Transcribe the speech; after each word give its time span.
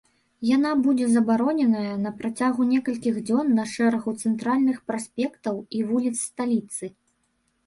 Яна 0.55 0.69
будзе 0.85 1.05
забароненая 1.15 1.91
на 2.05 2.11
працягу 2.21 2.61
некалькіх 2.71 3.19
дзён 3.27 3.53
на 3.59 3.67
шэрагу 3.75 4.15
цэнтральных 4.25 4.81
праспектаў 4.89 5.55
і 5.79 5.85
вуліц 5.93 6.15
сталіцы. 6.27 6.85